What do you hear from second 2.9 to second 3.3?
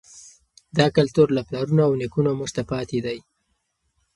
دی.